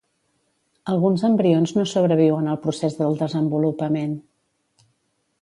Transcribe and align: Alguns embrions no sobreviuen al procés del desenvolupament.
Alguns 0.93 1.25
embrions 1.29 1.73
no 1.75 1.85
sobreviuen 1.91 2.49
al 2.55 2.59
procés 2.65 2.99
del 3.03 3.19
desenvolupament. 3.21 4.19